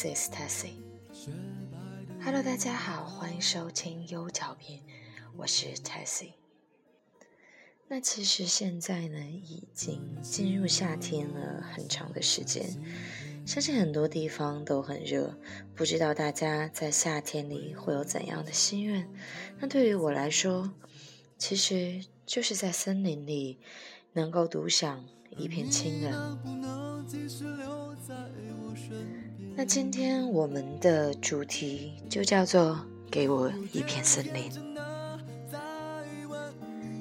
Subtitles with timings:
[0.00, 0.74] This is Tessie.
[2.22, 4.80] Hello，大家好，欢迎收听优调频，
[5.36, 6.34] 我是 Tessie。
[7.88, 12.64] 那其实现在呢，已经进入夏天了很长的时间，
[13.44, 15.36] 相信很多地方都很热。
[15.74, 19.10] 不知道大家在夏天里会有怎样的心愿？
[19.58, 20.72] 那对于我来说，
[21.38, 23.58] 其实就是在森林里
[24.12, 25.04] 能够独享
[25.36, 26.38] 一片清凉。
[29.58, 32.78] 那今天我们的主题就叫做
[33.10, 34.52] “给我一片森林”。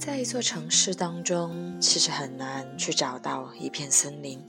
[0.00, 4.42] 在一座城市当中，其实很难去找到一片森林，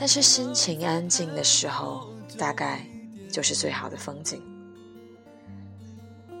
[0.00, 2.86] 但是心情安静的时候，大概
[3.30, 4.42] 就是最好的风景。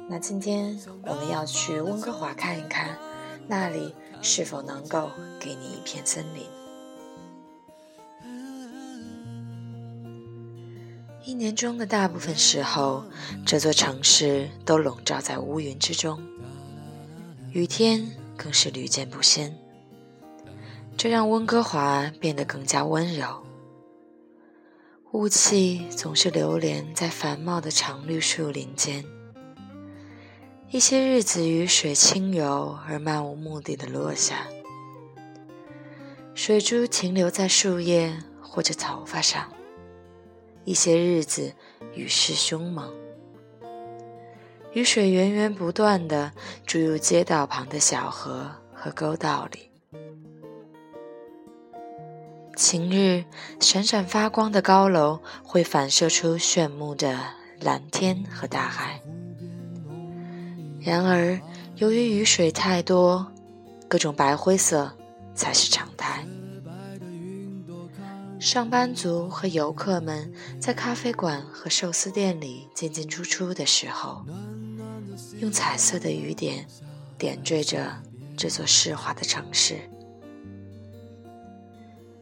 [0.08, 2.98] 那今天我们要去温哥华看一看，
[3.46, 6.46] 那里是否能够给你一片森林？
[11.26, 13.02] 一年中的大部分时候，
[13.46, 16.22] 这座城市都笼罩在乌云之中。
[17.50, 19.56] 雨天更是屡见不鲜，
[20.98, 23.42] 这让温哥华变得更加温柔。
[25.12, 29.02] 雾气总是流连在繁茂的常绿树林间，
[30.70, 34.46] 一些日子雨水轻柔而漫无目的的落下，
[36.34, 39.44] 水珠停留在树叶或者头发上；
[40.64, 41.52] 一些日子
[41.94, 42.92] 雨势凶猛。
[44.72, 46.32] 雨水源源不断地
[46.66, 49.70] 注入街道旁的小河和沟道里。
[52.56, 53.24] 晴日，
[53.60, 57.18] 闪闪发光的高楼会反射出炫目的
[57.60, 59.00] 蓝天和大海。
[60.80, 61.40] 然而，
[61.76, 63.26] 由于雨水太多，
[63.88, 64.92] 各种白灰色
[65.34, 66.24] 才是常态。
[68.54, 74.24] 上班族和游客们在咖啡馆和寿司店里进进出出的时候。
[75.40, 76.64] 用彩色的雨点
[77.18, 78.00] 点缀着
[78.36, 79.90] 这座湿滑的城市。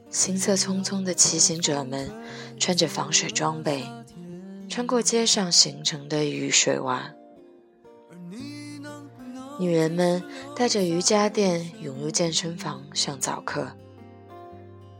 [0.08, 2.10] 行色匆匆的骑行者们
[2.58, 3.84] 穿着防水装备，
[4.70, 7.12] 穿过街上形成的雨水洼。
[9.60, 10.24] 女人们
[10.56, 13.72] 带着瑜伽垫涌入健身房上早课。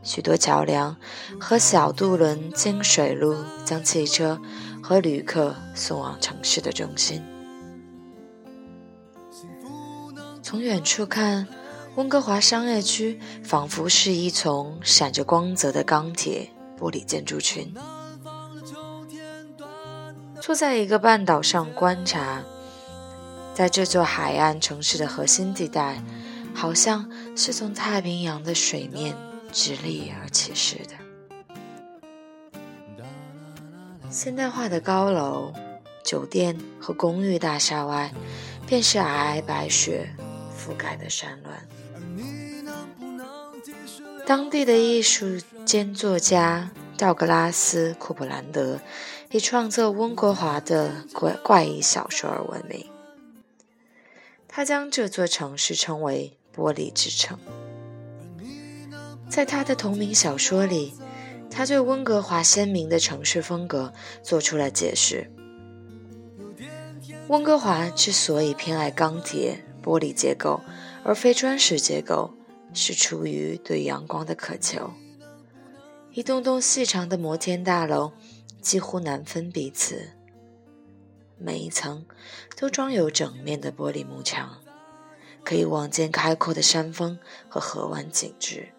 [0.03, 0.95] 许多桥梁
[1.39, 4.39] 和小渡轮经水路将汽车
[4.81, 7.23] 和旅客送往城市的中心。
[10.41, 11.47] 从远处看，
[11.95, 17.73] 温哥华商业区仿佛是一丛闪着光泽的钢铁玻璃建筑群。
[20.41, 22.43] 坐在一个半岛上观察，
[23.53, 26.03] 在这座海岸城市的核心地带，
[26.53, 29.15] 好像是从太平洋的水面
[29.53, 30.95] 直立而起似的。
[34.09, 35.53] 现代化的高楼、
[36.03, 38.11] 酒店和公寓大厦外，
[38.67, 40.13] 便是皑皑白雪。
[40.55, 41.51] 覆盖的山峦。
[44.25, 48.79] 当地的艺术兼作家道格拉斯·库普兰德
[49.31, 52.89] 以创作温哥华的怪怪异小说而闻名。
[54.47, 57.37] 他将这座城市称为“玻璃之城”。
[59.33, 60.93] 在他的同名小说里，
[61.49, 65.31] 他对温哥华鲜明的城市风格做出了解释。
[67.29, 69.65] 温哥华之所以偏爱钢铁。
[69.81, 70.61] 玻璃结构，
[71.03, 72.31] 而非砖石结构，
[72.73, 74.93] 是出于对阳光的渴求。
[76.11, 78.13] 一栋栋细长的摩天大楼
[78.61, 80.11] 几乎难分彼此，
[81.37, 82.05] 每一层
[82.55, 84.57] 都装有整面的玻璃幕墙，
[85.43, 87.19] 可以望见开阔的山峰
[87.49, 88.69] 和河湾景致。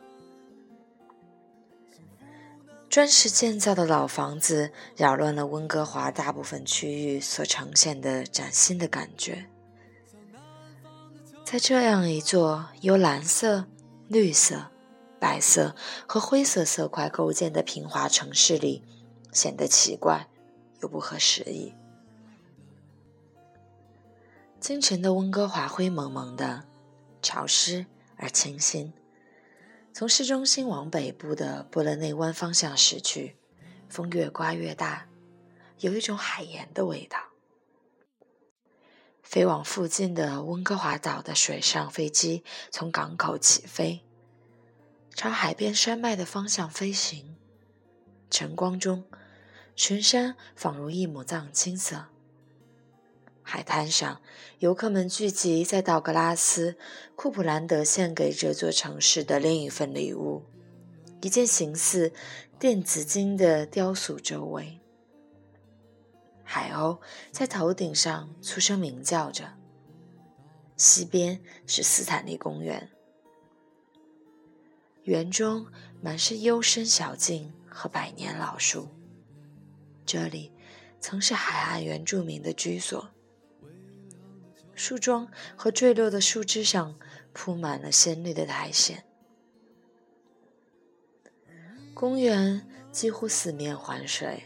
[2.94, 9.46] 砖石建造的老房子扰乱了温哥华大部分区域所呈现的崭新的感觉。
[11.44, 13.64] 在这样一座由蓝色、
[14.06, 14.68] 绿色、
[15.18, 15.74] 白色
[16.06, 18.84] 和灰色色块构建的平滑城市里，
[19.32, 20.28] 显得奇怪
[20.80, 21.74] 又不合时宜。
[24.60, 26.62] 清晨的温哥华灰蒙蒙的，
[27.20, 27.86] 潮湿
[28.16, 28.92] 而清新。
[29.96, 33.36] 从市中心往北部的布勒内湾方向驶去，
[33.88, 35.06] 风越刮越大，
[35.78, 37.16] 有一种海盐的味道。
[39.22, 42.42] 飞往附近的温哥华岛的水上飞机
[42.72, 44.04] 从港口起飞，
[45.14, 47.36] 朝海边山脉的方向飞行。
[48.28, 49.04] 晨光中，
[49.76, 52.06] 群山仿如一抹藏青色。
[53.46, 54.22] 海滩上，
[54.58, 56.72] 游客们聚集在道格拉斯·
[57.14, 60.42] 库普兰德献给这座城市的另一份礼物——
[61.20, 62.10] 一件形似
[62.58, 64.80] 电子金的雕塑周围。
[66.42, 66.98] 海鸥
[67.30, 69.52] 在头顶上粗声鸣叫着。
[70.76, 72.90] 西边是斯坦利公园，
[75.02, 75.66] 园中
[76.00, 78.88] 满是幽深小径和百年老树。
[80.06, 80.50] 这里
[80.98, 83.13] 曾是海岸原住民的居所。
[84.74, 86.96] 树桩和坠落的树枝上
[87.32, 89.04] 铺满了鲜绿的苔藓。
[91.94, 94.44] 公园几乎四面环水。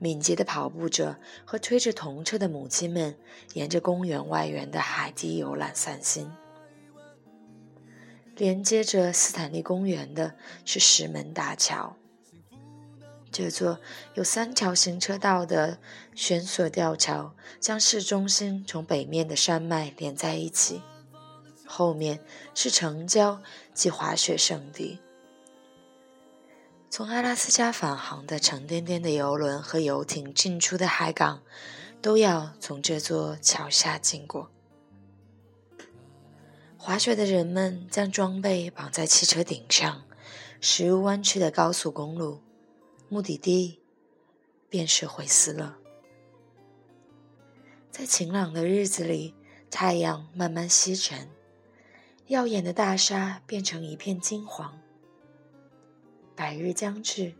[0.00, 3.16] 敏捷的跑步者和推着童车的母亲们
[3.54, 6.30] 沿着公园外缘的海堤游览散心。
[8.36, 11.96] 连接着斯坦利公园的是石门大桥。
[13.30, 13.78] 这座
[14.14, 15.78] 有三条行车道的
[16.14, 20.82] 悬索吊桥将市中心从北面的山脉连在一起，
[21.66, 22.20] 后面
[22.54, 23.40] 是城郊
[23.74, 24.98] 及滑雪胜地。
[26.90, 31.42] 从阿拉斯加返航的沉甸甸的游轮和游艇进出的海港，
[32.00, 34.50] 都要从这座桥下经过。
[36.78, 40.04] 滑雪的人们将装备绑在汽车顶上，
[40.60, 42.40] 驶入弯曲的高速公路，
[43.08, 43.80] 目的地
[44.68, 45.74] 便是惠斯勒。
[47.90, 49.34] 在晴朗的日子里，
[49.70, 51.28] 太阳慢慢西沉，
[52.26, 54.78] 耀眼的大沙变成一片金黄。
[56.36, 57.34] 白日将至，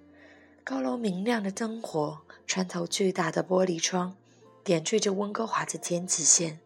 [0.64, 4.16] 高楼明亮的灯火穿透巨大的玻璃窗，
[4.64, 6.58] 点缀着温哥华的天际线。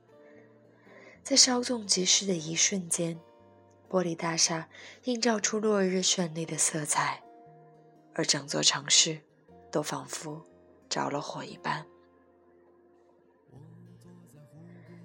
[1.22, 3.20] 在稍纵即逝的一瞬间，
[3.90, 4.68] 玻璃大厦
[5.04, 7.22] 映照出落日绚丽的色彩，
[8.14, 9.20] 而整座城市
[9.70, 10.44] 都仿佛
[10.88, 11.86] 着了火一般。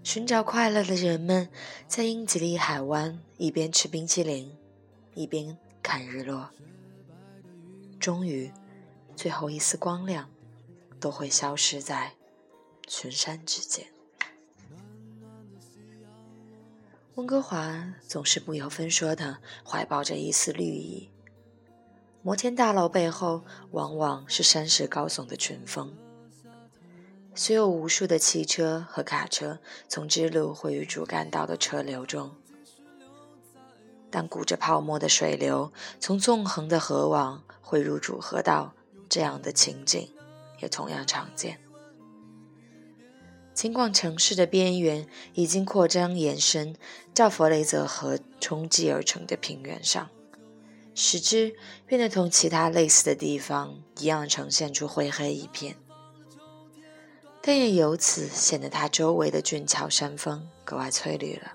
[0.04, 1.50] 寻找快乐的人们
[1.86, 4.57] 在英吉利海湾一边吃冰淇淋，
[5.13, 6.50] 一边看日落。
[8.00, 8.51] 终于，
[9.15, 10.30] 最后一丝光亮
[11.00, 12.13] 都会消失在
[12.88, 13.86] 群山之间。
[17.15, 21.10] 温哥华总是不由分说地怀抱着一丝绿意。
[22.27, 25.95] 摩天大楼背后往往是山势高耸的群峰，
[27.33, 32.35] 虽有无数的汽车和卡车从支路汇于主干道的车流中。
[34.12, 35.71] 但鼓着泡沫的水流
[36.01, 38.74] 从纵横的河网汇入主河道，
[39.07, 40.12] 这样的情景
[40.59, 41.62] 也同样常见。
[43.53, 46.75] 尽管城市的边缘已经扩张延伸
[47.13, 50.09] 到弗雷泽河冲击而成的平原上，
[50.99, 51.55] 使之
[51.85, 55.75] 变得同其他类似的地方一样呈现出灰黑一片，
[57.39, 61.53] 但也由此显得它周围的俊俏山峰格外翠绿了。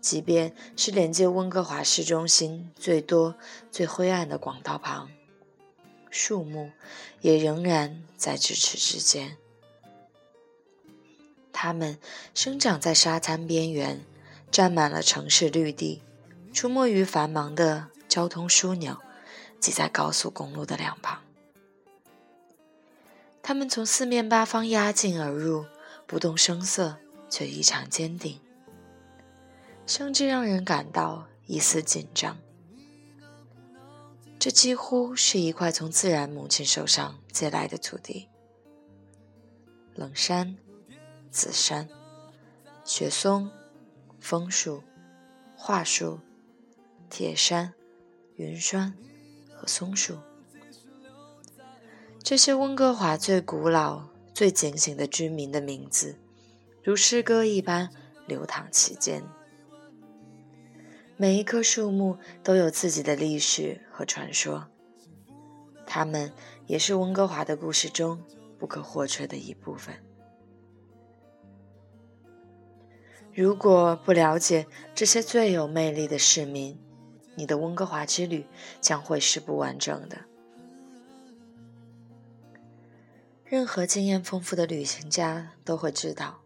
[0.00, 3.36] 即便是连接温哥华市中心最多、
[3.70, 5.08] 最灰暗的广道旁，
[6.10, 6.72] 树木
[7.20, 9.36] 也仍然在咫尺之间。
[11.52, 11.96] 它们
[12.34, 14.04] 生长在沙滩边缘，
[14.50, 16.02] 占满了城市绿地，
[16.52, 18.98] 出没于繁忙的交通枢纽，
[19.58, 21.22] 挤在高速公路的两旁。
[23.42, 25.66] 他们从四面八方压境而入，
[26.06, 28.40] 不动声色，却异常坚定。
[29.84, 32.38] 甚至让人感到一丝紧张。
[34.38, 38.28] 这几乎是一块从自然母亲手上借来的土地。
[39.94, 40.56] 冷杉、
[41.30, 41.88] 紫杉、
[42.84, 43.50] 雪松、
[44.20, 44.82] 枫树、
[45.56, 46.20] 桦树、
[47.12, 47.74] 铁杉、
[48.36, 48.94] 云杉
[49.54, 50.16] 和松树，
[52.22, 56.18] 这些温哥华最古老、最警醒的居民的名字，
[56.82, 57.90] 如诗歌一般
[58.26, 59.22] 流淌其间。
[61.18, 64.68] 每一棵树木都有自己的历史和传说，
[65.86, 66.32] 它们
[66.66, 68.22] 也是温哥华的故事中
[68.58, 69.94] 不可或缺的一部分。
[73.34, 76.80] 如果不了解这些最有魅力的市民，
[77.34, 78.46] 你的温哥华之旅
[78.80, 80.18] 将会是不完整的。
[83.44, 86.40] 任何经验丰富的旅行家都会知道，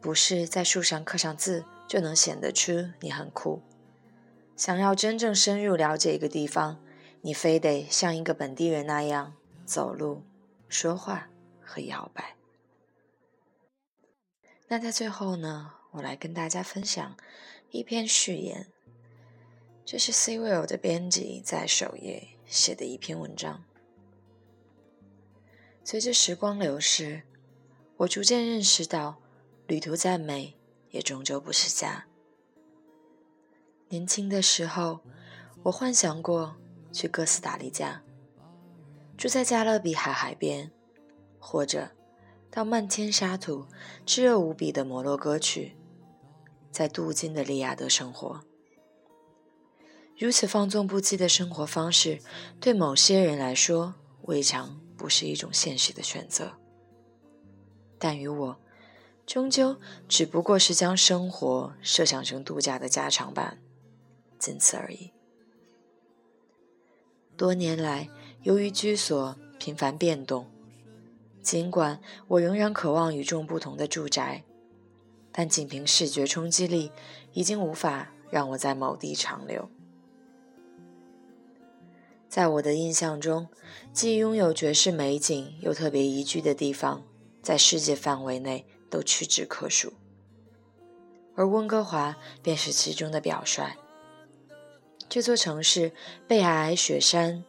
[0.00, 3.60] 不是在树上刻上字就能显得出你很酷。
[4.56, 6.82] 想要真正深入了解一个地方，
[7.20, 9.34] 你非得像一个本地人那样
[9.66, 10.22] 走路、
[10.68, 11.28] 说话
[11.60, 12.36] 和摇摆。
[14.68, 17.14] 那在最后呢，我来跟大家分享
[17.70, 18.68] 一篇序言，
[19.92, 23.62] 这是 C Will 的编辑在首页写的一篇文章。
[25.84, 27.24] 随着时光流逝，
[27.98, 29.18] 我逐渐认识到，
[29.66, 30.56] 旅途再美，
[30.92, 32.06] 也终究不是家。
[33.90, 35.00] 年轻的时候，
[35.64, 36.56] 我幻想过
[36.90, 38.02] 去哥斯达黎加，
[39.18, 40.70] 住在加勒比海海边，
[41.38, 41.90] 或者
[42.50, 43.66] 到漫天沙土、
[44.06, 45.76] 炙热无比的摩洛哥去，
[46.70, 48.42] 在镀金的利雅得生活。
[50.22, 52.20] 如此放纵不羁的生活方式，
[52.60, 56.52] 对某些人来说，未尝不是一种现实的选择。
[57.98, 58.56] 但于我，
[59.26, 63.58] 终究只不过是将生活设想成度假的加长版，
[64.38, 65.10] 仅此而已。
[67.36, 68.08] 多年来，
[68.42, 70.48] 由于居所频繁变动，
[71.42, 74.44] 尽管我仍然渴望与众不同的住宅，
[75.32, 76.92] 但仅凭视觉冲击力，
[77.32, 79.68] 已经无法让我在某地长留。
[82.32, 83.48] 在我的印象中，
[83.92, 87.02] 既拥有绝世美景又特别宜居的地方。
[87.42, 89.92] 在世界范围内都屈指可数，
[91.34, 93.76] 而温哥华便是其中的表率。
[95.10, 95.92] 这座城市
[96.26, 97.44] 被皑皑雪山、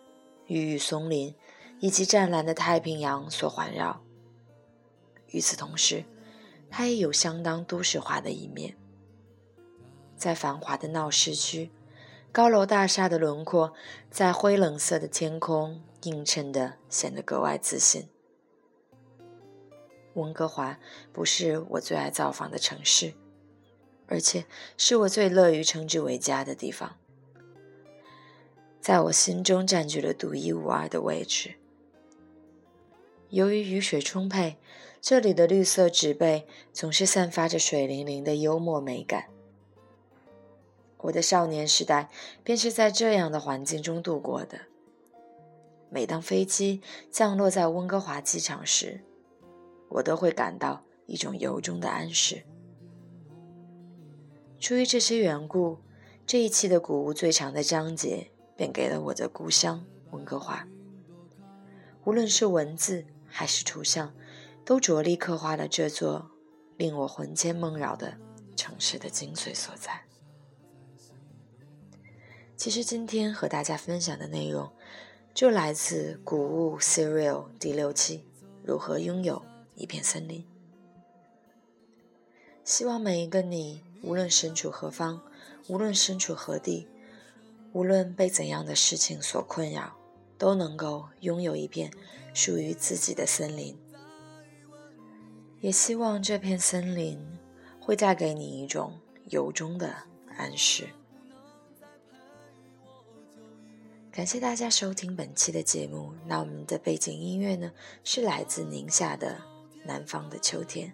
[0.47, 1.33] 郁郁松林
[1.79, 4.03] 以及湛蓝的太平洋所环绕。
[5.27, 6.03] 与此同时，
[6.69, 8.75] 它也有相当都市化的一面。
[10.17, 11.71] 在繁华的闹市区，
[12.33, 13.75] 高楼大厦的轮廓
[14.09, 18.09] 在灰冷色的天空映衬的显得格外自信。
[20.15, 20.79] 温哥华
[21.13, 23.13] 不是我最爱造访的城市，
[24.07, 24.45] 而且
[24.77, 26.97] 是我最乐于称之为家的地方，
[28.81, 31.53] 在我心中占据了独一无二的位置。
[33.29, 34.57] 由于雨水充沛，
[34.99, 39.32] 这里的绿色植被总是散发着水灵灵的幽默美感。
[41.03, 42.09] 我的少年时代
[42.43, 44.57] 便是在这样的环境中度过的。
[45.89, 46.81] 每当飞机
[47.11, 49.03] 降落在温哥华机场时，
[49.89, 52.43] 我都会感到一种由衷的安适。
[54.59, 55.77] 出于这些缘故，
[56.25, 60.65] 这一期的古物最长的章节便给了我的故乡温哥华。
[62.05, 64.13] 无论是文字还是图像，
[64.63, 66.31] 都着力刻画了这座
[66.77, 68.17] 令我魂牵梦绕的
[68.55, 70.01] 城市的精髓所在。
[72.63, 74.71] 其实今天和大家分享的内容，
[75.33, 78.23] 就来自《古物 Serial》第六期：
[78.63, 79.43] 如何拥有。
[79.75, 80.45] 一片森林。
[82.63, 85.21] 希望每一个你，无论身处何方，
[85.67, 86.87] 无论身处何地，
[87.73, 89.97] 无论被怎样的事情所困扰，
[90.37, 91.91] 都能够拥有一片
[92.33, 93.77] 属于自己的森林。
[95.59, 97.19] 也希望这片森林
[97.81, 99.93] 会带给你一种由衷的
[100.37, 100.87] 安适。
[104.15, 106.13] 感谢大家收听本期的节目。
[106.27, 107.71] 那我们的背景音乐呢，
[108.03, 109.53] 是来自宁夏的。
[109.85, 110.93] 南方的秋天。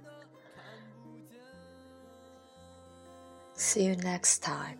[3.55, 4.79] See you next time.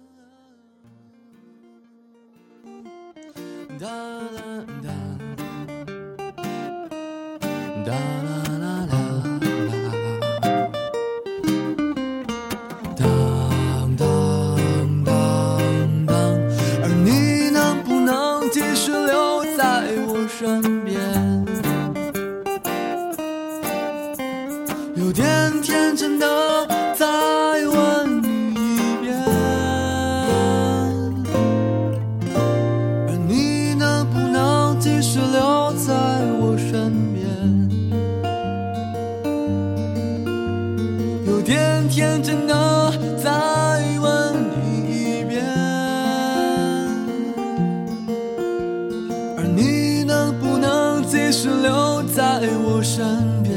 [51.42, 53.02] 是留在我身
[53.44, 53.56] 边，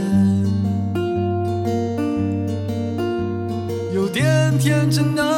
[3.92, 5.31] 有点天真的。